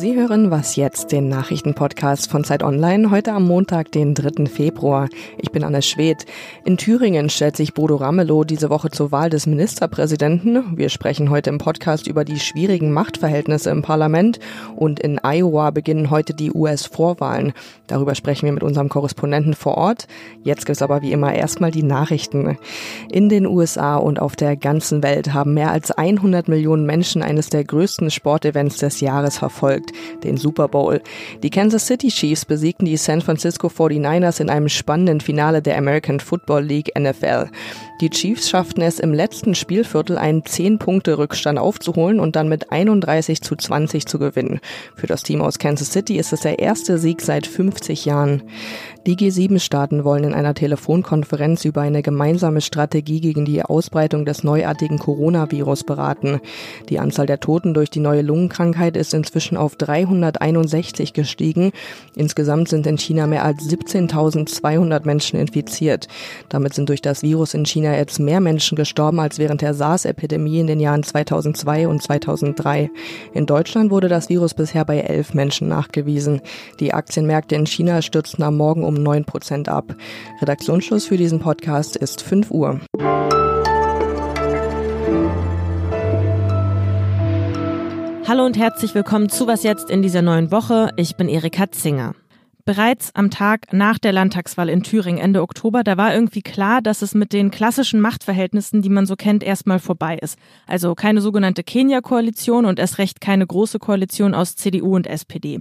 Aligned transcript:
Sie 0.00 0.14
hören 0.14 0.50
Was 0.50 0.76
jetzt, 0.76 1.12
den 1.12 1.28
Nachrichtenpodcast 1.28 2.30
von 2.30 2.42
Zeit 2.42 2.62
Online, 2.62 3.10
heute 3.10 3.34
am 3.34 3.46
Montag, 3.46 3.92
den 3.92 4.14
3. 4.14 4.46
Februar. 4.46 5.10
Ich 5.36 5.50
bin 5.50 5.62
Anne 5.62 5.82
Schwedt. 5.82 6.24
In 6.64 6.78
Thüringen 6.78 7.28
stellt 7.28 7.54
sich 7.54 7.74
Bodo 7.74 7.96
Ramelow 7.96 8.44
diese 8.44 8.70
Woche 8.70 8.90
zur 8.90 9.12
Wahl 9.12 9.28
des 9.28 9.46
Ministerpräsidenten. 9.46 10.78
Wir 10.78 10.88
sprechen 10.88 11.28
heute 11.28 11.50
im 11.50 11.58
Podcast 11.58 12.06
über 12.06 12.24
die 12.24 12.40
schwierigen 12.40 12.92
Machtverhältnisse 12.92 13.68
im 13.68 13.82
Parlament 13.82 14.40
und 14.74 15.00
in 15.00 15.20
Iowa 15.22 15.70
beginnen 15.70 16.08
heute 16.08 16.32
die 16.32 16.50
US-Vorwahlen. 16.50 17.52
Darüber 17.86 18.14
sprechen 18.14 18.46
wir 18.46 18.52
mit 18.52 18.62
unserem 18.62 18.88
Korrespondenten 18.88 19.52
vor 19.52 19.76
Ort. 19.76 20.08
Jetzt 20.42 20.64
gibt's 20.64 20.80
aber 20.80 21.02
wie 21.02 21.12
immer 21.12 21.34
erstmal 21.34 21.72
die 21.72 21.82
Nachrichten. 21.82 22.56
In 23.12 23.28
den 23.28 23.44
USA 23.44 23.96
und 23.96 24.18
auf 24.18 24.34
der 24.34 24.56
ganzen 24.56 25.02
Welt 25.02 25.34
haben 25.34 25.52
mehr 25.52 25.70
als 25.70 25.90
100 25.90 26.48
Millionen 26.48 26.86
Menschen 26.86 27.22
eines 27.22 27.50
der 27.50 27.64
größten 27.64 28.10
Sportevents 28.10 28.78
des 28.78 29.02
Jahres 29.02 29.36
verfolgt 29.36 29.89
den 30.24 30.36
Super 30.36 30.68
Bowl. 30.68 31.00
Die 31.42 31.50
Kansas 31.50 31.86
City 31.86 32.08
Chiefs 32.08 32.44
besiegten 32.44 32.84
die 32.84 32.96
San 32.96 33.20
Francisco 33.20 33.68
49ers 33.68 34.40
in 34.40 34.50
einem 34.50 34.68
spannenden 34.68 35.20
Finale 35.20 35.62
der 35.62 35.76
American 35.76 36.20
Football 36.20 36.64
League 36.64 36.90
NFL. 36.98 37.50
Die 38.00 38.08
Chiefs 38.08 38.48
schafften 38.48 38.80
es 38.80 38.98
im 38.98 39.12
letzten 39.12 39.54
Spielviertel 39.54 40.16
einen 40.16 40.40
10-Punkte-Rückstand 40.40 41.58
aufzuholen 41.58 42.18
und 42.18 42.34
dann 42.34 42.48
mit 42.48 42.72
31 42.72 43.42
zu 43.42 43.56
20 43.56 44.06
zu 44.06 44.18
gewinnen. 44.18 44.60
Für 44.96 45.06
das 45.06 45.22
Team 45.22 45.42
aus 45.42 45.58
Kansas 45.58 45.92
City 45.92 46.16
ist 46.16 46.32
es 46.32 46.40
der 46.40 46.60
erste 46.60 46.96
Sieg 46.96 47.20
seit 47.20 47.46
50 47.46 48.06
Jahren. 48.06 48.42
Die 49.06 49.16
G7-Staaten 49.16 50.04
wollen 50.04 50.24
in 50.24 50.32
einer 50.32 50.54
Telefonkonferenz 50.54 51.66
über 51.66 51.82
eine 51.82 52.00
gemeinsame 52.00 52.62
Strategie 52.62 53.20
gegen 53.20 53.44
die 53.44 53.62
Ausbreitung 53.62 54.24
des 54.24 54.44
neuartigen 54.44 54.98
Coronavirus 54.98 55.84
beraten. 55.84 56.40
Die 56.88 56.98
Anzahl 56.98 57.26
der 57.26 57.40
Toten 57.40 57.74
durch 57.74 57.90
die 57.90 58.00
neue 58.00 58.22
Lungenkrankheit 58.22 58.96
ist 58.96 59.12
inzwischen 59.12 59.58
auf 59.58 59.76
361 59.76 61.12
gestiegen. 61.12 61.72
Insgesamt 62.14 62.68
sind 62.68 62.86
in 62.86 62.96
China 62.96 63.26
mehr 63.26 63.44
als 63.44 63.68
17.200 63.68 65.04
Menschen 65.04 65.38
infiziert. 65.38 66.08
Damit 66.48 66.72
sind 66.72 66.88
durch 66.88 67.02
das 67.02 67.22
Virus 67.22 67.52
in 67.52 67.66
China 67.66 67.89
jetzt 67.96 68.18
mehr 68.18 68.40
Menschen 68.40 68.76
gestorben 68.76 69.20
als 69.20 69.38
während 69.38 69.62
der 69.62 69.74
SARS-Epidemie 69.74 70.60
in 70.60 70.66
den 70.66 70.80
Jahren 70.80 71.02
2002 71.02 71.88
und 71.88 72.02
2003. 72.02 72.90
In 73.34 73.46
Deutschland 73.46 73.90
wurde 73.90 74.08
das 74.08 74.28
Virus 74.28 74.54
bisher 74.54 74.84
bei 74.84 74.98
elf 75.00 75.34
Menschen 75.34 75.68
nachgewiesen. 75.68 76.40
Die 76.80 76.94
Aktienmärkte 76.94 77.54
in 77.54 77.66
China 77.66 78.02
stürzten 78.02 78.42
am 78.42 78.56
Morgen 78.56 78.84
um 78.84 78.94
9 78.94 79.24
Prozent 79.24 79.68
ab. 79.68 79.94
Redaktionsschluss 80.40 81.06
für 81.06 81.16
diesen 81.16 81.40
Podcast 81.40 81.96
ist 81.96 82.22
5 82.22 82.50
Uhr. 82.50 82.80
Hallo 88.30 88.46
und 88.46 88.56
herzlich 88.56 88.94
willkommen 88.94 89.28
zu 89.28 89.48
Was 89.48 89.64
jetzt 89.64 89.90
in 89.90 90.02
dieser 90.02 90.22
neuen 90.22 90.52
Woche. 90.52 90.90
Ich 90.94 91.16
bin 91.16 91.28
Erika 91.28 91.72
Zinger. 91.72 92.14
Bereits 92.64 93.14
am 93.14 93.30
Tag 93.30 93.72
nach 93.72 93.98
der 93.98 94.12
Landtagswahl 94.12 94.68
in 94.68 94.82
Thüringen 94.82 95.18
Ende 95.18 95.42
Oktober, 95.42 95.82
da 95.82 95.96
war 95.96 96.14
irgendwie 96.14 96.42
klar, 96.42 96.82
dass 96.82 97.02
es 97.02 97.14
mit 97.14 97.32
den 97.32 97.50
klassischen 97.50 98.00
Machtverhältnissen, 98.00 98.82
die 98.82 98.88
man 98.88 99.06
so 99.06 99.16
kennt, 99.16 99.42
erstmal 99.42 99.78
vorbei 99.78 100.18
ist. 100.20 100.38
Also 100.66 100.94
keine 100.94 101.20
sogenannte 101.20 101.64
Kenia-Koalition 101.64 102.66
und 102.66 102.78
erst 102.78 102.98
recht 102.98 103.20
keine 103.20 103.46
große 103.46 103.78
Koalition 103.78 104.34
aus 104.34 104.56
CDU 104.56 104.96
und 104.96 105.06
SPD. 105.06 105.60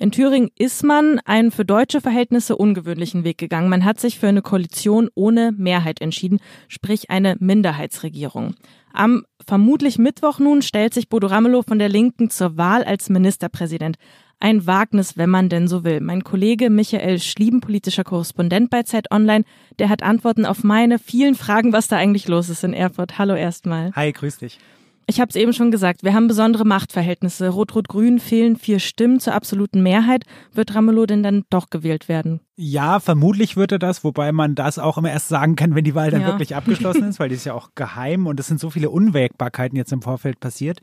In 0.00 0.12
Thüringen 0.12 0.48
ist 0.56 0.82
man 0.82 1.18
einen 1.26 1.50
für 1.50 1.66
deutsche 1.66 2.00
Verhältnisse 2.00 2.56
ungewöhnlichen 2.56 3.22
Weg 3.22 3.36
gegangen. 3.36 3.68
Man 3.68 3.84
hat 3.84 4.00
sich 4.00 4.18
für 4.18 4.28
eine 4.28 4.40
Koalition 4.40 5.10
ohne 5.14 5.52
Mehrheit 5.52 6.00
entschieden, 6.00 6.40
sprich 6.68 7.10
eine 7.10 7.36
Minderheitsregierung. 7.38 8.54
Am 8.94 9.24
vermutlich 9.46 9.98
Mittwoch 9.98 10.38
nun 10.38 10.62
stellt 10.62 10.94
sich 10.94 11.10
Bodo 11.10 11.26
Ramelow 11.26 11.62
von 11.62 11.78
der 11.78 11.90
Linken 11.90 12.30
zur 12.30 12.56
Wahl 12.56 12.82
als 12.82 13.10
Ministerpräsident. 13.10 13.98
Ein 14.42 14.66
Wagnis, 14.66 15.18
wenn 15.18 15.28
man 15.28 15.50
denn 15.50 15.68
so 15.68 15.84
will. 15.84 16.00
Mein 16.00 16.24
Kollege 16.24 16.70
Michael 16.70 17.18
Schlieben, 17.20 17.60
politischer 17.60 18.04
Korrespondent 18.04 18.70
bei 18.70 18.84
Zeit 18.84 19.10
Online, 19.12 19.44
der 19.78 19.90
hat 19.90 20.02
Antworten 20.02 20.46
auf 20.46 20.64
meine 20.64 20.98
vielen 20.98 21.34
Fragen, 21.34 21.74
was 21.74 21.88
da 21.88 21.98
eigentlich 21.98 22.26
los 22.26 22.48
ist 22.48 22.64
in 22.64 22.72
Erfurt. 22.72 23.18
Hallo 23.18 23.34
erstmal. 23.34 23.92
Hi, 23.94 24.10
grüß 24.10 24.38
dich. 24.38 24.58
Ich 25.06 25.20
habe 25.20 25.28
es 25.28 25.36
eben 25.36 25.52
schon 25.52 25.70
gesagt, 25.70 26.04
wir 26.04 26.14
haben 26.14 26.28
besondere 26.28 26.64
Machtverhältnisse. 26.64 27.48
Rot-Rot-Grün 27.48 28.18
fehlen 28.18 28.56
vier 28.56 28.78
Stimmen 28.78 29.20
zur 29.20 29.34
absoluten 29.34 29.82
Mehrheit. 29.82 30.24
Wird 30.54 30.74
Ramelow 30.74 31.04
denn 31.04 31.22
dann 31.22 31.44
doch 31.50 31.68
gewählt 31.68 32.08
werden? 32.08 32.40
Ja, 32.56 33.00
vermutlich 33.00 33.56
wird 33.56 33.72
er 33.72 33.78
das, 33.78 34.04
wobei 34.04 34.32
man 34.32 34.54
das 34.54 34.78
auch 34.78 34.96
immer 34.96 35.10
erst 35.10 35.28
sagen 35.28 35.56
kann, 35.56 35.74
wenn 35.74 35.84
die 35.84 35.94
Wahl 35.94 36.10
dann 36.10 36.22
ja. 36.22 36.28
wirklich 36.28 36.54
abgeschlossen 36.54 37.08
ist, 37.08 37.18
weil 37.18 37.28
die 37.28 37.34
ist 37.34 37.44
ja 37.44 37.54
auch 37.54 37.70
geheim 37.74 38.26
und 38.26 38.38
es 38.40 38.46
sind 38.46 38.60
so 38.60 38.70
viele 38.70 38.88
Unwägbarkeiten 38.88 39.76
jetzt 39.76 39.92
im 39.92 40.00
Vorfeld 40.00 40.40
passiert. 40.40 40.80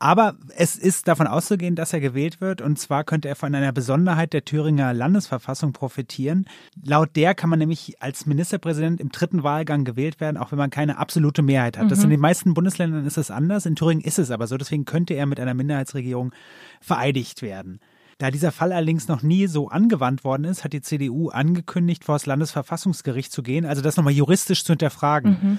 Aber 0.00 0.36
es 0.56 0.76
ist 0.76 1.08
davon 1.08 1.26
auszugehen, 1.26 1.74
dass 1.74 1.92
er 1.92 2.00
gewählt 2.00 2.40
wird. 2.40 2.62
Und 2.62 2.78
zwar 2.78 3.04
könnte 3.04 3.28
er 3.28 3.36
von 3.36 3.54
einer 3.54 3.72
Besonderheit 3.72 4.32
der 4.32 4.44
Thüringer 4.44 4.94
Landesverfassung 4.94 5.72
profitieren. 5.72 6.46
Laut 6.82 7.16
der 7.16 7.34
kann 7.34 7.50
man 7.50 7.58
nämlich 7.58 8.00
als 8.00 8.26
Ministerpräsident 8.26 9.00
im 9.00 9.10
dritten 9.10 9.42
Wahlgang 9.42 9.84
gewählt 9.84 10.20
werden, 10.20 10.36
auch 10.36 10.52
wenn 10.52 10.58
man 10.58 10.70
keine 10.70 10.98
absolute 10.98 11.42
Mehrheit 11.42 11.76
hat. 11.76 11.86
Mhm. 11.86 11.88
Das 11.90 12.04
in 12.04 12.10
den 12.10 12.20
meisten 12.20 12.54
Bundesländern 12.54 13.06
ist 13.06 13.18
es 13.18 13.30
anders. 13.30 13.66
In 13.66 13.76
Thüringen 13.76 14.02
ist 14.02 14.18
es 14.18 14.30
aber 14.30 14.46
so. 14.46 14.56
Deswegen 14.56 14.84
könnte 14.84 15.14
er 15.14 15.26
mit 15.26 15.40
einer 15.40 15.54
Minderheitsregierung 15.54 16.32
vereidigt 16.80 17.42
werden. 17.42 17.80
Da 18.18 18.32
dieser 18.32 18.50
Fall 18.50 18.72
allerdings 18.72 19.06
noch 19.06 19.22
nie 19.22 19.46
so 19.46 19.68
angewandt 19.68 20.24
worden 20.24 20.42
ist, 20.44 20.64
hat 20.64 20.72
die 20.72 20.82
CDU 20.82 21.28
angekündigt, 21.28 22.04
vor 22.04 22.16
das 22.16 22.26
Landesverfassungsgericht 22.26 23.30
zu 23.30 23.44
gehen, 23.44 23.64
also 23.64 23.80
das 23.80 23.96
nochmal 23.96 24.12
juristisch 24.12 24.64
zu 24.64 24.72
hinterfragen. 24.72 25.30
Mhm. 25.30 25.58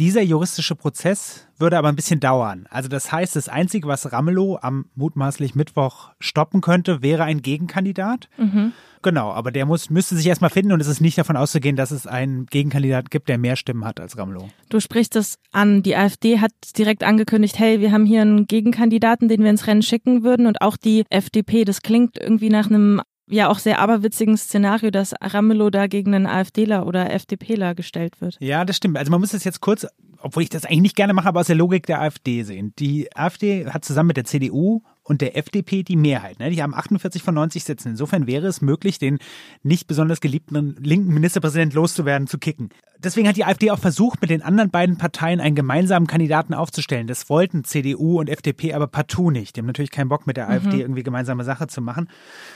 Dieser 0.00 0.22
juristische 0.22 0.74
Prozess 0.74 1.46
würde 1.56 1.78
aber 1.78 1.88
ein 1.88 1.94
bisschen 1.94 2.18
dauern. 2.18 2.66
Also 2.68 2.88
das 2.88 3.12
heißt, 3.12 3.36
das 3.36 3.48
Einzige, 3.48 3.86
was 3.86 4.12
Ramelow 4.12 4.58
am 4.60 4.86
mutmaßlich 4.96 5.54
Mittwoch 5.54 6.10
stoppen 6.18 6.60
könnte, 6.60 7.00
wäre 7.00 7.22
ein 7.22 7.42
Gegenkandidat. 7.42 8.28
Mhm. 8.36 8.72
Genau, 9.02 9.30
aber 9.30 9.52
der 9.52 9.66
muss, 9.66 9.90
müsste 9.90 10.16
sich 10.16 10.26
erstmal 10.26 10.50
finden 10.50 10.72
und 10.72 10.80
es 10.80 10.88
ist 10.88 11.00
nicht 11.00 11.16
davon 11.16 11.36
auszugehen, 11.36 11.76
dass 11.76 11.92
es 11.92 12.08
einen 12.08 12.46
Gegenkandidat 12.46 13.10
gibt, 13.10 13.28
der 13.28 13.38
mehr 13.38 13.54
Stimmen 13.54 13.84
hat 13.84 14.00
als 14.00 14.18
Ramelow. 14.18 14.48
Du 14.68 14.80
sprichst 14.80 15.14
es 15.14 15.36
an. 15.52 15.82
Die 15.82 15.94
AfD 15.94 16.40
hat 16.40 16.52
direkt 16.76 17.04
angekündigt, 17.04 17.58
hey, 17.58 17.80
wir 17.80 17.92
haben 17.92 18.06
hier 18.06 18.22
einen 18.22 18.46
Gegenkandidaten, 18.46 19.28
den 19.28 19.44
wir 19.44 19.50
ins 19.50 19.66
Rennen 19.68 19.82
schicken 19.82 20.24
würden 20.24 20.46
und 20.46 20.60
auch 20.60 20.76
die 20.76 21.04
FDP. 21.10 21.64
Das 21.64 21.82
klingt 21.82 22.18
irgendwie 22.18 22.48
nach 22.48 22.66
einem 22.66 23.00
ja 23.28 23.48
auch 23.48 23.58
sehr 23.58 23.78
aberwitzigen 23.78 24.36
Szenario, 24.36 24.90
dass 24.90 25.14
Ramelow 25.20 25.70
da 25.70 25.86
gegen 25.86 26.14
einen 26.14 26.26
AfDler 26.26 26.86
oder 26.86 27.10
FDPler 27.12 27.74
gestellt 27.74 28.20
wird. 28.20 28.36
Ja, 28.40 28.64
das 28.64 28.76
stimmt. 28.76 28.98
Also 28.98 29.10
man 29.10 29.20
muss 29.20 29.30
das 29.30 29.44
jetzt 29.44 29.60
kurz, 29.60 29.86
obwohl 30.18 30.42
ich 30.42 30.50
das 30.50 30.64
eigentlich 30.64 30.80
nicht 30.80 30.96
gerne 30.96 31.14
mache, 31.14 31.28
aber 31.28 31.40
aus 31.40 31.46
der 31.46 31.56
Logik 31.56 31.86
der 31.86 32.00
AfD 32.00 32.42
sehen. 32.42 32.72
Die 32.78 33.14
AfD 33.16 33.66
hat 33.66 33.84
zusammen 33.84 34.08
mit 34.08 34.16
der 34.16 34.24
CDU 34.24 34.82
und 35.04 35.20
der 35.20 35.36
FDP 35.36 35.82
die 35.82 35.96
Mehrheit. 35.96 36.38
Ne? 36.38 36.50
Die 36.50 36.62
haben 36.62 36.74
48 36.74 37.22
von 37.22 37.34
90 37.34 37.62
Sitzen. 37.62 37.90
Insofern 37.90 38.26
wäre 38.26 38.46
es 38.46 38.62
möglich, 38.62 38.98
den 38.98 39.18
nicht 39.62 39.86
besonders 39.86 40.20
geliebten 40.20 40.76
linken 40.80 41.12
Ministerpräsident 41.12 41.74
loszuwerden, 41.74 42.26
zu 42.26 42.38
kicken. 42.38 42.70
Deswegen 42.98 43.28
hat 43.28 43.36
die 43.36 43.44
AfD 43.44 43.70
auch 43.70 43.78
versucht, 43.78 44.22
mit 44.22 44.30
den 44.30 44.40
anderen 44.40 44.70
beiden 44.70 44.96
Parteien 44.96 45.40
einen 45.40 45.54
gemeinsamen 45.54 46.06
Kandidaten 46.06 46.54
aufzustellen. 46.54 47.06
Das 47.06 47.28
wollten 47.28 47.64
CDU 47.64 48.18
und 48.18 48.30
FDP 48.30 48.72
aber 48.72 48.86
partout 48.86 49.30
nicht. 49.30 49.54
Die 49.54 49.60
haben 49.60 49.66
natürlich 49.66 49.90
keinen 49.90 50.08
Bock, 50.08 50.26
mit 50.26 50.38
der 50.38 50.46
mhm. 50.46 50.52
AfD 50.52 50.80
irgendwie 50.80 51.02
gemeinsame 51.02 51.44
Sache 51.44 51.66
zu 51.66 51.82
machen. 51.82 52.08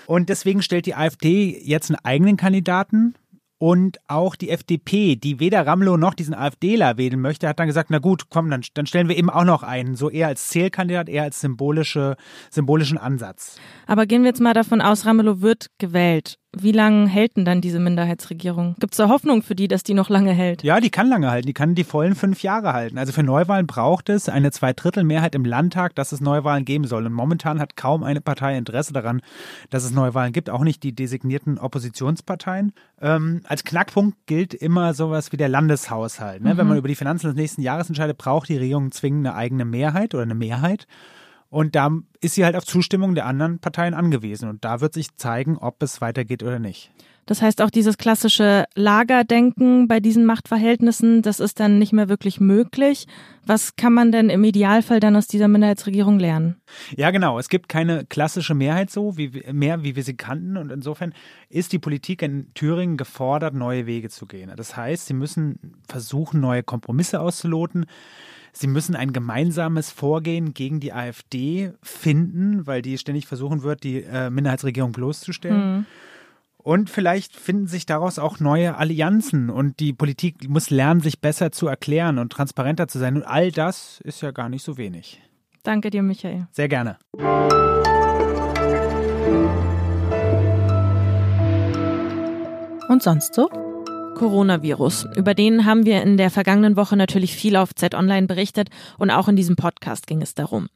Und 0.07 0.31
deswegen 0.31 0.63
stellt 0.63 0.87
die 0.87 0.95
AfD 0.95 1.61
jetzt 1.63 1.91
einen 1.91 1.99
eigenen 2.03 2.39
Kandidaten, 2.39 3.15
und 3.59 3.99
auch 4.07 4.37
die 4.37 4.51
FDP, 4.51 5.17
die 5.17 5.41
weder 5.41 5.67
Ramlo 5.67 5.97
noch 5.97 6.15
diesen 6.15 6.35
AfDler 6.35 6.97
wählen 6.97 7.21
möchte, 7.21 7.49
hat 7.49 7.59
dann 7.59 7.67
gesagt, 7.67 7.91
na 7.91 7.99
gut, 7.99 8.31
komm, 8.31 8.51
dann, 8.51 8.63
dann 8.75 8.87
stellen 8.87 9.09
wir 9.09 9.17
eben 9.17 9.31
auch 9.31 9.45
noch 9.45 9.63
einen, 9.63 9.97
so 9.97 10.09
eher 10.09 10.29
als 10.29 10.49
Zählkandidat, 10.49 11.09
eher 11.09 11.25
als 11.25 11.41
symbolische, 11.41 12.17
symbolischen 12.51 12.99
Ansatz. 12.99 13.59
Aber 13.87 14.07
gehen 14.07 14.23
wir 14.23 14.29
jetzt 14.29 14.41
mal 14.41 14.55
davon 14.55 14.81
aus, 14.81 15.05
Ramelow 15.05 15.41
wird 15.41 15.71
gewählt. 15.79 16.39
Wie 16.57 16.73
lange 16.73 17.07
hält 17.09 17.37
denn 17.37 17.45
dann 17.45 17.61
diese 17.61 17.79
Minderheitsregierung? 17.79 18.75
Gibt 18.81 18.95
es 18.95 18.97
da 18.97 19.11
Hoffnung 19.11 19.43
für 19.43 19.55
die, 19.55 19.69
dass 19.69 19.83
die 19.83 19.93
noch 19.93 20.09
lange 20.09 20.33
hält? 20.33 20.63
Ja, 20.63 20.81
die 20.81 20.89
kann 20.89 21.07
lange 21.07 21.31
halten. 21.31 21.47
Die 21.47 21.53
kann 21.53 21.75
die 21.75 21.85
vollen 21.85 22.15
fünf 22.15 22.43
Jahre 22.43 22.73
halten. 22.73 22.97
Also 22.97 23.13
für 23.13 23.23
Neuwahlen 23.23 23.67
braucht 23.67 24.09
es 24.09 24.31
eine 24.31 24.51
Zweidrittelmehrheit 24.51 25.35
im 25.35 25.45
Landtag, 25.45 25.95
dass 25.95 26.11
es 26.13 26.23
Neuwahlen 26.23 26.65
geben 26.65 26.87
soll. 26.87 27.05
Und 27.05 27.13
momentan 27.13 27.61
hat 27.61 27.77
kaum 27.77 28.03
eine 28.03 28.23
Partei 28.23 28.57
Interesse 28.57 28.95
daran, 28.95 29.21
dass 29.69 29.85
es 29.85 29.93
Neuwahlen 29.93 30.33
gibt. 30.33 30.49
Auch 30.49 30.65
nicht 30.65 30.83
die 30.83 30.95
designierten 30.95 31.59
Oppositionsparteien. 31.59 32.73
Ähm, 32.99 33.43
als 33.45 33.65
Knackpunkt 33.65 34.17
gilt 34.25 34.55
immer 34.55 34.95
sowas 34.95 35.33
wie 35.33 35.37
der 35.37 35.51
Landeshaushalt. 35.51 36.43
Ne? 36.43 36.55
Mhm. 36.55 36.59
Wenn 36.59 36.67
man 36.67 36.79
über 36.79 36.89
die 36.89 36.95
Finanzen 36.95 37.27
des 37.27 37.37
nächsten 37.37 37.61
Jahres 37.61 37.89
entscheidet, 37.89 38.17
braucht 38.17 38.49
die 38.49 38.57
Regierung 38.57 38.91
zwingend 38.91 39.27
eine 39.27 39.37
eigene 39.37 39.67
Mehrheit 39.67 40.15
oder 40.15 40.23
eine 40.23 40.35
Mehrheit. 40.35 40.87
Und 41.51 41.75
da 41.75 41.91
ist 42.21 42.35
sie 42.35 42.45
halt 42.45 42.57
auf 42.57 42.65
Zustimmung 42.65 43.15
der 43.15 43.27
anderen 43.27 43.59
Parteien 43.59 43.95
angewiesen. 43.95 44.49
Und 44.49 44.65
da 44.65 44.81
wird 44.81 44.95
sich 44.95 45.17
zeigen, 45.17 45.57
ob 45.57 45.83
es 45.83 46.01
weitergeht 46.01 46.43
oder 46.43 46.59
nicht. 46.59 46.91
Das 47.29 47.43
heißt, 47.43 47.61
auch 47.61 47.69
dieses 47.69 47.99
klassische 47.99 48.65
Lagerdenken 48.75 49.87
bei 49.87 50.01
diesen 50.01 50.25
Machtverhältnissen, 50.25 51.21
das 51.21 51.41
ist 51.41 51.61
dann 51.61 51.79
nicht 51.79 51.93
mehr 51.93 52.09
wirklich 52.09 52.41
möglich. 52.41 53.07
Was 53.45 53.77
kann 53.77 53.93
man 53.93 54.13
denn 54.13 54.31
im 54.31 54.43
Idealfall 54.45 54.99
dann 54.99 55.15
aus 55.15 55.27
dieser 55.27 55.47
Minderheitsregierung 55.47 56.19
lernen? 56.19 56.57
Ja, 56.97 57.11
genau. 57.11 57.39
Es 57.39 57.51
gibt 57.51 57.69
keine 57.69 58.07
klassische 58.07 58.55
Mehrheit 58.55 58.89
so, 58.89 59.19
wie, 59.19 59.43
mehr 59.53 59.83
wie 59.83 59.95
wir 59.95 60.05
sie 60.05 60.17
kannten. 60.17 60.57
Und 60.57 60.73
insofern 60.73 61.13
ist 61.51 61.75
die 61.75 61.79
Politik 61.79 62.23
in 62.23 62.51
Thüringen 62.55 62.97
gefordert, 62.97 63.53
neue 63.53 63.85
Wege 63.85 64.09
zu 64.09 64.25
gehen. 64.25 64.51
Das 64.57 64.75
heißt, 64.75 65.05
sie 65.05 65.15
müssen 65.15 65.77
versuchen, 65.87 66.41
neue 66.41 66.63
Kompromisse 66.63 67.21
auszuloten. 67.21 67.85
Sie 68.59 68.67
müssen 68.67 68.97
ein 68.97 69.13
gemeinsames 69.13 69.93
Vorgehen 69.93 70.53
gegen 70.53 70.81
die 70.81 70.93
AfD 70.93 71.75
finden, 71.81 72.67
weil 72.67 72.83
die 72.83 72.99
ständig 72.99 73.29
versuchen 73.29 73.63
wird, 73.63 73.85
die 73.85 74.03
äh, 74.03 74.31
Minderheitsregierung 74.31 74.91
bloßzustellen. 74.91 75.77
Mhm. 75.77 75.87
Und 76.57 76.91
vielleicht 76.91 77.37
finden 77.37 77.69
sich 77.69 77.87
daraus 77.87 78.19
auch 78.19 78.41
neue 78.41 78.77
Allianzen 78.77 79.49
und 79.49 79.79
die 79.79 79.93
Politik 79.93 80.49
muss 80.49 80.71
lernen, 80.71 81.01
sich 81.01 81.21
besser 81.21 81.53
zu 81.53 81.69
erklären 81.69 82.19
und 82.19 82.33
transparenter 82.33 82.89
zu 82.89 82.99
sein. 82.99 83.15
Und 83.15 83.23
all 83.23 83.53
das 83.53 84.01
ist 84.01 84.23
ja 84.23 84.33
gar 84.33 84.49
nicht 84.49 84.65
so 84.65 84.77
wenig. 84.77 85.23
Danke 85.63 85.91
dir, 85.91 86.03
Michael. 86.03 86.49
Sehr 86.51 86.69
gerne. 86.69 86.99
Und 92.89 93.03
sonst 93.05 93.35
so? 93.35 93.68
Coronavirus. 94.19 95.07
Über 95.17 95.33
den 95.33 95.65
haben 95.65 95.87
wir 95.87 96.03
in 96.03 96.17
der 96.17 96.31
vergangenen 96.31 96.77
Woche 96.77 96.97
natürlich 96.97 97.35
viel 97.35 97.57
auf 97.57 97.75
Z 97.75 97.95
Online 97.95 98.27
berichtet 98.27 98.69
und 98.99 99.11
auch 99.11 99.29
in 99.29 99.37
diesem 99.37 99.55
Podcast 99.57 100.07
ging 100.07 100.21
es 100.23 100.35
darum. 100.35 100.67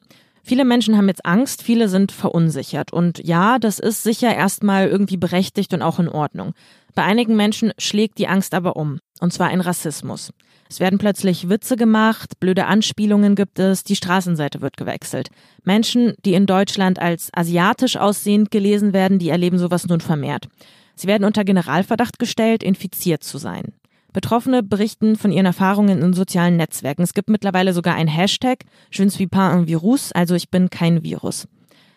Viele 0.44 0.64
Menschen 0.64 0.96
haben 0.96 1.08
jetzt 1.08 1.26
Angst, 1.26 1.62
viele 1.62 1.88
sind 1.88 2.12
verunsichert. 2.12 2.92
Und 2.92 3.18
ja, 3.24 3.58
das 3.58 3.78
ist 3.78 4.02
sicher 4.02 4.34
erstmal 4.34 4.88
irgendwie 4.88 5.16
berechtigt 5.16 5.74
und 5.74 5.82
auch 5.82 5.98
in 5.98 6.08
Ordnung. 6.08 6.54
Bei 6.94 7.02
einigen 7.02 7.36
Menschen 7.36 7.72
schlägt 7.78 8.18
die 8.18 8.28
Angst 8.28 8.54
aber 8.54 8.76
um. 8.76 8.98
Und 9.20 9.32
zwar 9.32 9.52
in 9.52 9.60
Rassismus. 9.60 10.32
Es 10.68 10.80
werden 10.80 10.98
plötzlich 10.98 11.48
Witze 11.48 11.76
gemacht, 11.76 12.40
blöde 12.40 12.66
Anspielungen 12.66 13.34
gibt 13.34 13.58
es, 13.58 13.84
die 13.84 13.94
Straßenseite 13.96 14.60
wird 14.60 14.76
gewechselt. 14.76 15.28
Menschen, 15.64 16.14
die 16.24 16.34
in 16.34 16.46
Deutschland 16.46 16.98
als 16.98 17.28
asiatisch 17.34 17.96
aussehend 17.96 18.50
gelesen 18.50 18.92
werden, 18.92 19.18
die 19.18 19.28
erleben 19.28 19.58
sowas 19.58 19.86
nun 19.86 20.00
vermehrt. 20.00 20.48
Sie 20.94 21.06
werden 21.06 21.24
unter 21.24 21.44
Generalverdacht 21.44 22.18
gestellt, 22.18 22.62
infiziert 22.62 23.24
zu 23.24 23.38
sein. 23.38 23.72
Betroffene 24.12 24.62
berichten 24.62 25.16
von 25.16 25.32
ihren 25.32 25.46
Erfahrungen 25.46 26.02
in 26.02 26.12
sozialen 26.12 26.56
Netzwerken. 26.56 27.02
Es 27.02 27.14
gibt 27.14 27.30
mittlerweile 27.30 27.72
sogar 27.72 27.94
ein 27.94 28.08
Hashtag, 28.08 28.64
Je 28.90 29.04
ne 29.04 29.10
suis 29.10 29.28
pas 29.28 29.54
un 29.54 29.66
virus, 29.66 30.12
also 30.12 30.34
ich 30.34 30.50
bin 30.50 30.68
kein 30.68 31.02
Virus. 31.02 31.48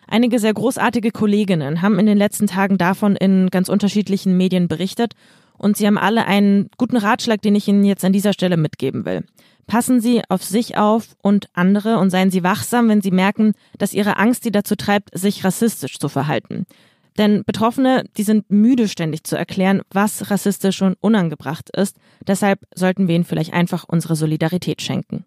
Einige 0.06 0.38
sehr 0.38 0.54
großartige 0.54 1.10
Kolleginnen 1.10 1.82
haben 1.82 1.98
in 1.98 2.06
den 2.06 2.16
letzten 2.16 2.46
Tagen 2.46 2.78
davon 2.78 3.16
in 3.16 3.50
ganz 3.50 3.68
unterschiedlichen 3.68 4.36
Medien 4.36 4.68
berichtet 4.68 5.14
und 5.58 5.76
sie 5.76 5.86
haben 5.86 5.98
alle 5.98 6.26
einen 6.26 6.70
guten 6.78 6.96
Ratschlag, 6.96 7.42
den 7.42 7.54
ich 7.54 7.66
Ihnen 7.66 7.84
jetzt 7.84 8.04
an 8.04 8.12
dieser 8.12 8.32
Stelle 8.32 8.56
mitgeben 8.56 9.04
will. 9.04 9.24
Passen 9.66 10.00
Sie 10.00 10.22
auf 10.28 10.44
sich 10.44 10.76
auf 10.76 11.16
und 11.22 11.48
andere 11.54 11.98
und 11.98 12.10
seien 12.10 12.30
Sie 12.30 12.44
wachsam, 12.44 12.88
wenn 12.88 13.02
Sie 13.02 13.10
merken, 13.10 13.52
dass 13.78 13.94
Ihre 13.94 14.16
Angst 14.16 14.44
Sie 14.44 14.52
dazu 14.52 14.76
treibt, 14.76 15.16
sich 15.18 15.44
rassistisch 15.44 15.98
zu 15.98 16.08
verhalten. 16.08 16.66
Denn 17.18 17.44
Betroffene, 17.44 18.04
die 18.16 18.22
sind 18.22 18.50
müde 18.50 18.88
ständig 18.88 19.24
zu 19.24 19.36
erklären, 19.36 19.82
was 19.90 20.30
rassistisch 20.30 20.82
und 20.82 20.96
unangebracht 21.00 21.70
ist. 21.70 21.96
Deshalb 22.26 22.60
sollten 22.74 23.08
wir 23.08 23.14
ihnen 23.14 23.24
vielleicht 23.24 23.52
einfach 23.52 23.84
unsere 23.88 24.16
Solidarität 24.16 24.82
schenken. 24.82 25.24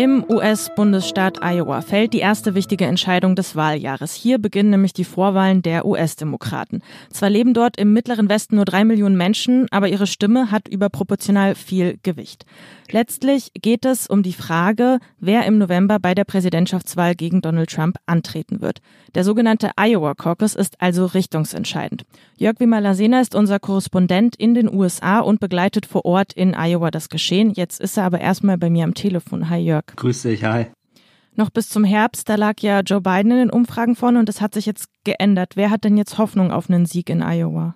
Im 0.00 0.24
US-Bundesstaat 0.26 1.40
Iowa 1.42 1.82
fällt 1.82 2.14
die 2.14 2.20
erste 2.20 2.54
wichtige 2.54 2.86
Entscheidung 2.86 3.36
des 3.36 3.54
Wahljahres. 3.54 4.14
Hier 4.14 4.38
beginnen 4.38 4.70
nämlich 4.70 4.94
die 4.94 5.04
Vorwahlen 5.04 5.60
der 5.60 5.84
US-Demokraten. 5.84 6.80
Zwar 7.10 7.28
leben 7.28 7.52
dort 7.52 7.76
im 7.76 7.92
mittleren 7.92 8.30
Westen 8.30 8.56
nur 8.56 8.64
drei 8.64 8.86
Millionen 8.86 9.18
Menschen, 9.18 9.66
aber 9.70 9.88
ihre 9.88 10.06
Stimme 10.06 10.50
hat 10.50 10.68
überproportional 10.68 11.54
viel 11.54 11.98
Gewicht. 12.02 12.46
Letztlich 12.90 13.52
geht 13.52 13.84
es 13.84 14.06
um 14.06 14.22
die 14.22 14.32
Frage, 14.32 15.00
wer 15.18 15.44
im 15.44 15.58
November 15.58 15.98
bei 16.00 16.14
der 16.14 16.24
Präsidentschaftswahl 16.24 17.14
gegen 17.14 17.42
Donald 17.42 17.68
Trump 17.70 17.98
antreten 18.06 18.62
wird. 18.62 18.80
Der 19.14 19.22
sogenannte 19.22 19.72
Iowa 19.76 20.14
Caucus 20.14 20.54
ist 20.54 20.80
also 20.80 21.04
richtungsentscheidend. 21.04 22.04
Jörg 22.36 22.58
Wimmer-Lasena 22.58 23.20
ist 23.20 23.34
unser 23.34 23.58
Korrespondent 23.58 24.34
in 24.36 24.54
den 24.54 24.72
USA 24.72 25.20
und 25.20 25.40
begleitet 25.40 25.84
vor 25.84 26.06
Ort 26.06 26.32
in 26.32 26.54
Iowa 26.54 26.90
das 26.90 27.10
Geschehen. 27.10 27.50
Jetzt 27.50 27.80
ist 27.80 27.98
er 27.98 28.04
aber 28.04 28.20
erstmal 28.20 28.56
bei 28.56 28.70
mir 28.70 28.84
am 28.84 28.94
Telefon. 28.94 29.50
Hi 29.50 29.60
Jörg. 29.60 29.89
Grüß 29.96 30.22
dich, 30.22 30.44
hi. 30.44 30.66
Noch 31.36 31.50
bis 31.50 31.68
zum 31.68 31.84
Herbst, 31.84 32.28
da 32.28 32.34
lag 32.34 32.60
ja 32.60 32.80
Joe 32.80 33.00
Biden 33.00 33.30
in 33.30 33.38
den 33.38 33.50
Umfragen 33.50 33.96
vorne 33.96 34.18
und 34.18 34.28
das 34.28 34.40
hat 34.40 34.52
sich 34.54 34.66
jetzt 34.66 34.88
geändert. 35.04 35.56
Wer 35.56 35.70
hat 35.70 35.84
denn 35.84 35.96
jetzt 35.96 36.18
Hoffnung 36.18 36.52
auf 36.52 36.68
einen 36.68 36.86
Sieg 36.86 37.08
in 37.10 37.22
Iowa? 37.22 37.74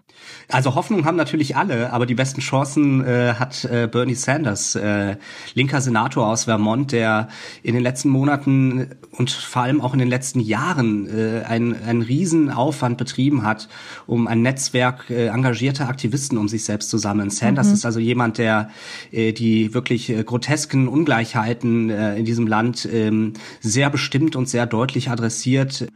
Also 0.48 0.74
Hoffnung 0.74 1.04
haben 1.04 1.16
natürlich 1.16 1.56
alle, 1.56 1.92
aber 1.92 2.06
die 2.06 2.14
besten 2.14 2.40
Chancen 2.40 3.04
äh, 3.04 3.34
hat 3.34 3.64
äh, 3.64 3.88
Bernie 3.90 4.14
Sanders, 4.14 4.74
äh, 4.74 5.16
linker 5.54 5.80
Senator 5.80 6.26
aus 6.26 6.44
Vermont, 6.44 6.92
der 6.92 7.28
in 7.62 7.74
den 7.74 7.82
letzten 7.82 8.10
Monaten 8.10 8.90
und 9.10 9.30
vor 9.30 9.62
allem 9.62 9.80
auch 9.80 9.92
in 9.92 9.98
den 9.98 10.08
letzten 10.08 10.40
Jahren 10.40 11.08
äh, 11.08 11.42
einen, 11.44 11.74
einen 11.82 12.02
riesen 12.02 12.50
Aufwand 12.50 12.98
betrieben 12.98 13.42
hat, 13.42 13.68
um 14.06 14.26
ein 14.26 14.42
Netzwerk 14.42 15.10
äh, 15.10 15.26
engagierter 15.28 15.88
Aktivisten 15.88 16.38
um 16.38 16.48
sich 16.48 16.64
selbst 16.64 16.90
zu 16.90 16.98
sammeln. 16.98 17.30
Sanders 17.30 17.68
mhm. 17.68 17.74
ist 17.74 17.86
also 17.86 18.00
jemand, 18.00 18.38
der 18.38 18.70
äh, 19.10 19.32
die 19.32 19.74
wirklich 19.74 20.10
äh, 20.10 20.22
grotesken 20.24 20.88
Ungleichheiten 20.88 21.90
äh, 21.90 22.16
in 22.16 22.24
diesem 22.24 22.46
Land 22.46 22.88
ähm, 22.90 23.32
sehr 23.60 23.90
bestimmt 23.90 24.36
und 24.36 24.48
sehr 24.48 24.66
deutlich 24.66 25.10
adressiert. 25.10 25.86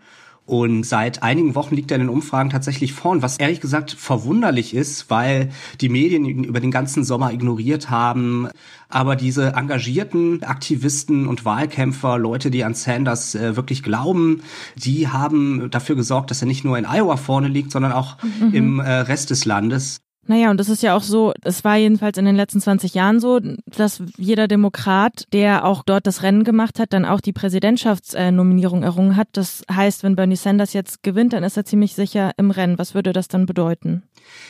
Und 0.48 0.84
seit 0.84 1.22
einigen 1.22 1.54
Wochen 1.54 1.76
liegt 1.76 1.90
er 1.90 1.96
in 1.96 2.04
den 2.04 2.08
Umfragen 2.08 2.48
tatsächlich 2.48 2.94
vorn, 2.94 3.20
was 3.20 3.36
ehrlich 3.36 3.60
gesagt 3.60 3.92
verwunderlich 3.92 4.74
ist, 4.74 5.10
weil 5.10 5.50
die 5.82 5.90
Medien 5.90 6.24
ihn 6.24 6.42
über 6.42 6.58
den 6.58 6.70
ganzen 6.70 7.04
Sommer 7.04 7.34
ignoriert 7.34 7.90
haben. 7.90 8.48
Aber 8.88 9.14
diese 9.14 9.52
engagierten 9.52 10.42
Aktivisten 10.42 11.26
und 11.26 11.44
Wahlkämpfer, 11.44 12.16
Leute, 12.16 12.50
die 12.50 12.64
an 12.64 12.72
Sanders 12.72 13.34
äh, 13.34 13.56
wirklich 13.56 13.82
glauben, 13.82 14.40
die 14.74 15.08
haben 15.08 15.70
dafür 15.70 15.96
gesorgt, 15.96 16.30
dass 16.30 16.40
er 16.40 16.48
nicht 16.48 16.64
nur 16.64 16.78
in 16.78 16.86
Iowa 16.86 17.18
vorne 17.18 17.48
liegt, 17.48 17.70
sondern 17.70 17.92
auch 17.92 18.16
mhm. 18.22 18.54
im 18.54 18.80
äh, 18.80 18.90
Rest 18.90 19.28
des 19.28 19.44
Landes. 19.44 20.00
Naja, 20.28 20.50
und 20.50 20.60
das 20.60 20.68
ist 20.68 20.82
ja 20.82 20.94
auch 20.94 21.02
so, 21.02 21.32
es 21.42 21.64
war 21.64 21.76
jedenfalls 21.76 22.18
in 22.18 22.26
den 22.26 22.36
letzten 22.36 22.60
20 22.60 22.92
Jahren 22.92 23.18
so, 23.18 23.40
dass 23.64 24.02
jeder 24.18 24.46
Demokrat, 24.46 25.24
der 25.32 25.64
auch 25.64 25.82
dort 25.82 26.06
das 26.06 26.22
Rennen 26.22 26.44
gemacht 26.44 26.78
hat, 26.78 26.92
dann 26.92 27.06
auch 27.06 27.22
die 27.22 27.32
Präsidentschaftsnominierung 27.32 28.82
errungen 28.82 29.16
hat. 29.16 29.28
Das 29.32 29.62
heißt, 29.72 30.02
wenn 30.02 30.16
Bernie 30.16 30.36
Sanders 30.36 30.74
jetzt 30.74 31.02
gewinnt, 31.02 31.32
dann 31.32 31.44
ist 31.44 31.56
er 31.56 31.64
ziemlich 31.64 31.94
sicher 31.94 32.32
im 32.36 32.50
Rennen. 32.50 32.78
Was 32.78 32.94
würde 32.94 33.14
das 33.14 33.28
dann 33.28 33.46
bedeuten? 33.46 34.02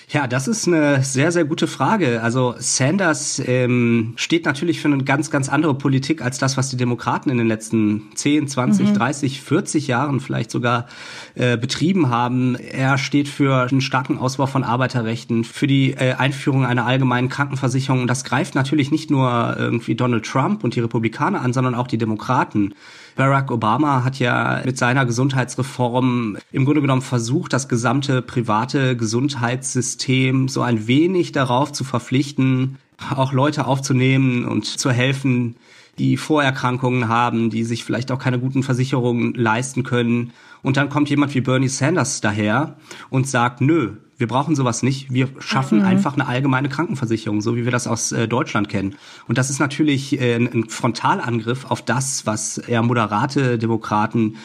Ja, 0.08 0.26
das 0.26 0.48
ist 0.48 0.66
eine 0.66 1.02
sehr, 1.02 1.32
sehr 1.32 1.44
gute 1.44 1.66
Frage. 1.66 2.22
Also 2.22 2.54
Sanders 2.58 3.42
ähm, 3.44 4.14
steht 4.16 4.46
natürlich 4.46 4.81
für 4.81 4.88
eine 4.88 5.04
ganz, 5.04 5.31
ganz 5.31 5.48
andere 5.48 5.74
Politik 5.74 6.22
als 6.22 6.38
das, 6.38 6.56
was 6.56 6.70
die 6.70 6.78
Demokraten 6.78 7.31
in 7.31 7.36
den 7.36 7.46
letzten 7.46 8.04
10, 8.14 8.48
20, 8.48 8.88
mhm. 8.88 8.94
30, 8.94 9.42
40 9.42 9.86
Jahren 9.86 10.20
vielleicht 10.20 10.50
sogar 10.50 10.86
äh, 11.34 11.58
betrieben 11.58 12.08
haben. 12.08 12.56
Er 12.56 12.96
steht 12.96 13.28
für 13.28 13.69
einen 13.70 13.82
starken 13.82 14.19
Ausbau 14.19 14.46
von 14.46 14.64
Arbeiterrechten, 14.64 15.44
für 15.44 15.66
die 15.69 15.93
äh, 15.93 16.15
Einführung 16.15 16.65
einer 16.65 16.87
allgemeinen 16.87 17.29
Krankenversicherung. 17.29 18.03
Und 18.03 18.09
das 18.09 18.25
greift 18.25 18.55
natürlich 18.55 18.91
nicht 18.91 19.10
nur 19.10 19.56
irgendwie 19.56 19.94
Donald 19.94 20.27
Trump 20.27 20.65
und 20.65 20.75
die 20.75 20.81
Republikaner 20.81 21.41
an, 21.41 21.53
sondern 21.53 21.75
auch 21.75 21.87
die 21.87 21.98
Demokraten. 21.98 22.75
Barack 23.15 23.51
Obama 23.51 24.05
hat 24.05 24.19
ja 24.19 24.63
mit 24.65 24.79
seiner 24.79 25.06
Gesundheitsreform 25.06 26.39
im 26.51 26.65
Grunde 26.65 26.81
genommen 26.81 27.03
versucht, 27.03 27.53
das 27.53 27.69
gesamte 27.69 28.22
private 28.22 28.96
Gesundheitssystem 28.96 30.48
so 30.48 30.63
ein 30.63 30.87
wenig 30.87 31.32
darauf 31.32 31.72
zu 31.72 31.84
verpflichten, 31.84 32.79
auch 33.15 33.32
Leute 33.32 33.67
aufzunehmen 33.67 34.44
und 34.44 34.65
zu 34.65 34.91
helfen, 34.91 35.56
die 35.98 36.17
Vorerkrankungen 36.17 37.08
haben, 37.08 37.51
die 37.51 37.65
sich 37.65 37.84
vielleicht 37.84 38.13
auch 38.13 38.19
keine 38.19 38.39
guten 38.39 38.63
Versicherungen 38.63 39.34
leisten 39.34 39.82
können. 39.82 40.32
Und 40.63 40.77
dann 40.77 40.89
kommt 40.89 41.10
jemand 41.10 41.34
wie 41.34 41.41
Bernie 41.41 41.69
Sanders 41.69 42.20
daher 42.20 42.77
und 43.10 43.27
sagt, 43.27 43.60
nö, 43.60 43.96
wir 44.19 44.27
brauchen 44.27 44.56
sowas 44.56 44.82
nicht. 44.82 45.13
Wir 45.13 45.29
schaffen 45.39 45.79
mhm. 45.79 45.84
einfach 45.84 46.15
eine 46.15 46.27
allgemeine 46.27 46.69
Krankenversicherung, 46.69 47.41
so 47.41 47.56
wie 47.56 47.65
wir 47.65 47.70
das 47.70 47.87
aus 47.87 48.10
äh, 48.10 48.27
Deutschland 48.27 48.69
kennen. 48.69 48.96
Und 49.29 49.39
das 49.39 49.48
ist 49.48 49.60
natürlich 49.60 50.20
äh, 50.20 50.34
ein 50.34 50.69
Frontalangriff 50.69 51.70
auf 51.70 51.82
das, 51.82 52.27
was 52.27 52.58
eher 52.58 52.82
moderate 52.82 53.58
Demokraten 53.58 54.37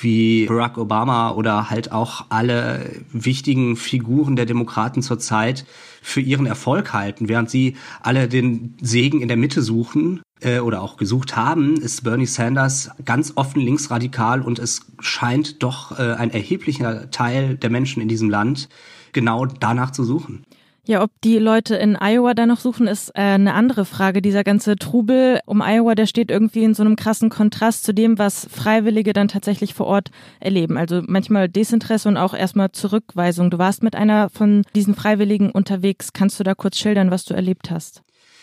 wie 0.00 0.46
Barack 0.46 0.76
Obama 0.76 1.30
oder 1.30 1.70
halt 1.70 1.92
auch 1.92 2.26
alle 2.28 2.90
wichtigen 3.12 3.76
Figuren 3.76 4.36
der 4.36 4.44
Demokraten 4.46 5.02
zurzeit 5.02 5.64
für 6.02 6.20
ihren 6.20 6.46
Erfolg 6.46 6.92
halten, 6.92 7.28
während 7.28 7.48
sie 7.48 7.76
alle 8.02 8.28
den 8.28 8.74
Segen 8.82 9.22
in 9.22 9.28
der 9.28 9.36
Mitte 9.38 9.62
suchen 9.62 10.20
äh, 10.40 10.58
oder 10.58 10.82
auch 10.82 10.98
gesucht 10.98 11.36
haben, 11.36 11.76
ist 11.76 12.04
Bernie 12.04 12.26
Sanders 12.26 12.90
ganz 13.04 13.32
offen 13.36 13.62
linksradikal 13.62 14.42
und 14.42 14.58
es 14.58 14.86
scheint 14.98 15.62
doch 15.62 15.98
äh, 15.98 16.14
ein 16.14 16.30
erheblicher 16.30 17.10
Teil 17.10 17.56
der 17.56 17.70
Menschen 17.70 18.02
in 18.02 18.08
diesem 18.08 18.28
Land 18.28 18.68
genau 19.12 19.46
danach 19.46 19.90
zu 19.90 20.04
suchen. 20.04 20.44
Ja, 20.84 21.00
ob 21.00 21.12
die 21.22 21.38
Leute 21.38 21.76
in 21.76 21.96
Iowa 22.00 22.34
da 22.34 22.44
noch 22.44 22.58
suchen, 22.58 22.88
ist 22.88 23.10
äh, 23.10 23.20
eine 23.20 23.54
andere 23.54 23.84
Frage. 23.84 24.20
Dieser 24.20 24.42
ganze 24.42 24.74
Trubel 24.74 25.38
um 25.46 25.62
Iowa, 25.62 25.94
der 25.94 26.06
steht 26.06 26.28
irgendwie 26.28 26.64
in 26.64 26.74
so 26.74 26.82
einem 26.82 26.96
krassen 26.96 27.30
Kontrast 27.30 27.84
zu 27.84 27.94
dem, 27.94 28.18
was 28.18 28.48
Freiwillige 28.50 29.12
dann 29.12 29.28
tatsächlich 29.28 29.74
vor 29.74 29.86
Ort 29.86 30.10
erleben. 30.40 30.76
Also 30.76 31.00
manchmal 31.06 31.48
Desinteresse 31.48 32.08
und 32.08 32.16
auch 32.16 32.34
erstmal 32.34 32.72
Zurückweisung. 32.72 33.48
Du 33.48 33.58
warst 33.58 33.84
mit 33.84 33.94
einer 33.94 34.28
von 34.28 34.64
diesen 34.74 34.96
Freiwilligen 34.96 35.52
unterwegs. 35.52 36.12
Kannst 36.12 36.40
du 36.40 36.44
da 36.44 36.56
kurz 36.56 36.78
schildern, 36.78 37.12
was 37.12 37.24
du 37.26 37.34
erlebt 37.34 37.70
hast? 37.70 38.02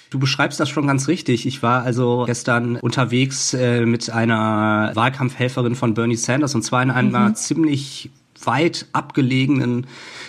Du 0.10 0.18
beschreibst 0.18 0.62
das 0.62 0.70
schon 0.70 0.88
ganz 0.88 1.10
richtig. 1.10 1.46
Ich 1.46 1.62
war 1.62 1.84
also 1.84 2.24
gestern 2.26 2.78
unterwegs 2.78 3.54
äh, 3.54 3.86
mit 3.86 4.10
einer 4.10 4.92
Wahlkampfhelferin 4.96 5.76
von 5.76 5.94
Bernie 5.94 6.16
Sanders 6.16 6.56
und 6.56 6.64
zwar 6.64 6.82
in 6.82 6.90
einer 6.90 7.30
mhm. 7.30 7.36
ziemlich 7.36 8.12
weit 8.46 8.88
abgelegenen 8.94 9.88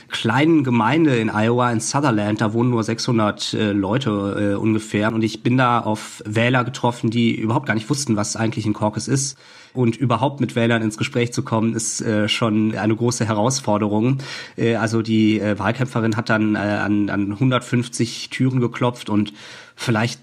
kleinen 0.09 0.64
Gemeinde 0.64 1.17
in 1.17 1.31
Iowa, 1.31 1.71
in 1.71 1.81
Sutherland. 1.81 2.40
Da 2.40 2.52
wohnen 2.52 2.71
nur 2.71 2.83
600 2.83 3.55
äh, 3.55 3.73
Leute 3.73 4.55
äh, 4.55 4.55
ungefähr. 4.57 5.12
Und 5.12 5.23
ich 5.23 5.43
bin 5.43 5.57
da 5.57 5.81
auf 5.81 6.23
Wähler 6.25 6.64
getroffen, 6.64 7.11
die 7.11 7.35
überhaupt 7.35 7.67
gar 7.67 7.75
nicht 7.75 7.88
wussten, 7.88 8.17
was 8.17 8.37
eigentlich 8.37 8.67
ein 8.67 8.75
Caucus 8.75 9.09
ist. 9.09 9.38
Und 9.73 9.97
überhaupt 9.97 10.40
mit 10.40 10.57
Wählern 10.57 10.83
ins 10.83 10.99
Gespräch 10.99 11.33
zu 11.33 11.43
kommen, 11.43 11.75
ist 11.75 12.00
äh, 12.00 12.29
schon 12.29 12.75
eine 12.75 12.97
große 12.97 13.25
Herausforderung. 13.25 14.19
Äh, 14.57 14.75
also 14.75 15.02
die 15.02 15.40
äh, 15.40 15.59
Wahlkämpferin 15.59 16.17
hat 16.17 16.29
dann 16.29 16.57
äh, 16.57 16.59
an, 16.59 17.09
an 17.09 17.33
150 17.33 18.31
Türen 18.31 18.61
geklopft 18.61 19.09
und 19.09 19.33
vielleicht 19.76 20.21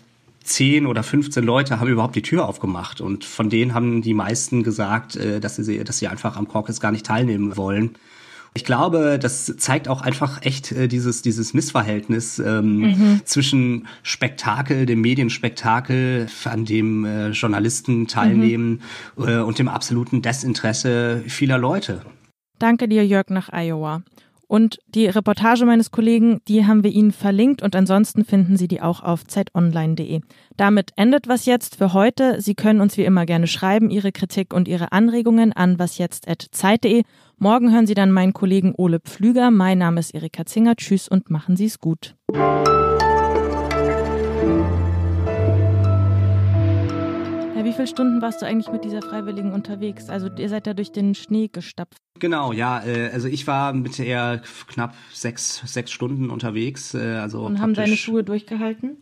10 0.48 0.86
oder 0.86 1.04
15 1.04 1.44
Leute 1.44 1.80
haben 1.80 1.90
überhaupt 1.90 2.16
die 2.16 2.22
Tür 2.22 2.48
aufgemacht 2.48 3.02
und 3.02 3.26
von 3.26 3.50
denen 3.50 3.74
haben 3.74 4.02
die 4.02 4.14
meisten 4.14 4.64
gesagt, 4.64 5.16
äh, 5.16 5.40
dass 5.40 5.58
sie, 5.58 5.84
dass 5.84 6.00
sie 6.00 6.08
einfach 6.08 6.38
am 6.38 6.48
Caucus 6.48 6.80
gar 6.80 6.92
nicht 6.92 7.06
teilnehmen 7.06 7.58
wollen. 7.58 7.96
Ich 8.54 8.66
glaube, 8.66 9.20
das 9.22 9.46
zeigt 9.58 9.88
auch 9.88 10.02
einfach 10.02 10.42
echt 10.42 10.72
äh, 10.72 10.88
dieses, 10.88 11.22
dieses 11.22 11.54
Missverhältnis 11.54 12.40
ähm, 12.40 12.78
mhm. 12.80 13.22
zwischen 13.24 13.88
Spektakel, 14.02 14.88
dem 14.88 15.02
Medienspektakel, 15.02 16.28
an 16.46 16.66
dem 16.66 17.06
äh, 17.06 17.30
Journalisten 17.30 18.08
teilnehmen 18.08 18.82
mhm. 19.16 19.28
äh, 19.28 19.40
und 19.42 19.60
dem 19.60 19.68
absoluten 19.68 20.24
Desinteresse 20.24 21.24
vieler 21.28 21.60
Leute. 21.60 22.02
Danke 22.58 22.88
dir, 22.88 23.06
Jörg, 23.06 23.30
nach 23.30 23.50
Iowa. 23.54 24.02
Und 24.48 24.80
die 24.88 25.08
Reportage 25.08 25.66
meines 25.66 25.92
Kollegen, 25.92 26.40
die 26.48 26.66
haben 26.66 26.84
wir 26.84 26.92
Ihnen 26.92 27.12
verlinkt 27.12 27.62
und 27.62 27.76
ansonsten 27.76 28.24
finden 28.24 28.56
Sie 28.56 28.68
die 28.68 28.82
auch 28.82 29.04
auf 29.04 29.26
zeitonline.de. 29.26 30.22
Damit 30.56 30.92
endet 30.96 31.28
was 31.28 31.46
jetzt 31.46 31.76
für 31.76 31.94
heute. 31.94 32.42
Sie 32.42 32.56
können 32.56 32.80
uns 32.80 32.98
wie 32.98 33.04
immer 33.04 33.26
gerne 33.26 33.48
schreiben, 33.48 33.90
Ihre 33.90 34.14
Kritik 34.14 34.54
und 34.54 34.68
Ihre 34.68 34.94
Anregungen 34.94 35.52
an 35.52 35.80
wasjetzt.zeit.de. 35.80 37.04
Morgen 37.38 37.72
hören 37.74 37.88
Sie 37.88 37.94
dann 37.94 38.12
meinen 38.12 38.34
Kollegen 38.34 38.74
Ole 38.78 39.00
Pflüger. 39.00 39.52
Mein 39.52 39.80
Name 39.80 40.00
ist 40.00 40.14
Erika 40.16 40.46
Zinger. 40.46 40.76
Tschüss 40.76 41.10
und 41.10 41.30
machen 41.30 41.58
Sie 41.58 41.66
es 41.66 41.80
gut. 41.80 42.16
Wie 47.68 47.74
viele 47.74 47.88
Stunden 47.88 48.22
warst 48.22 48.42
du 48.42 48.46
eigentlich 48.46 48.72
mit 48.72 48.86
dieser 48.86 49.02
Freiwilligen 49.02 49.52
unterwegs? 49.52 50.10
Also 50.10 50.30
ihr 50.38 50.48
seid 50.48 50.68
da 50.68 50.74
durch 50.74 50.94
den 50.94 51.14
Schnee 51.16 51.50
gestapft. 51.50 52.02
Genau, 52.18 52.54
ja. 52.54 52.82
Äh, 52.86 53.10
also 53.12 53.28
ich 53.28 53.46
war 53.46 53.74
mit 53.74 54.00
eher 54.00 54.42
knapp 54.68 54.96
sechs, 55.12 55.62
sechs 55.66 55.92
Stunden 55.92 56.30
unterwegs. 56.30 56.94
Äh, 56.94 57.18
also 57.18 57.46
Und 57.46 57.60
haben 57.60 57.74
deine 57.74 57.98
Schuhe 57.98 58.24
durchgehalten? 58.24 58.96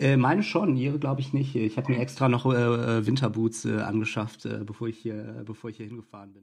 Äh, 0.00 0.16
meine 0.16 0.42
schon, 0.42 0.76
ihre 0.76 0.98
glaube 0.98 1.20
ich 1.20 1.32
nicht. 1.32 1.54
Ich 1.54 1.76
habe 1.76 1.92
mir 1.92 2.00
extra 2.00 2.28
noch 2.28 2.44
äh, 2.46 3.06
Winterboots 3.06 3.66
äh, 3.66 3.78
angeschafft, 3.78 4.46
äh, 4.46 4.64
bevor 4.64 4.88
ich 4.88 4.98
hier, 4.98 5.44
bevor 5.46 5.70
ich 5.70 5.76
hier 5.76 5.86
hingefahren 5.86 6.32
bin. 6.32 6.40